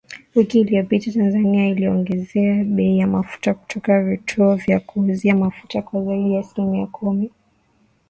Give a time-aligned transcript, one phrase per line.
[0.35, 6.39] Wiki iliyopita, Tanzania iliongeza bei ya mafuta katika vituo vya kuuzia mafuta kwa zaidi ya
[6.39, 7.31] asilimia kumi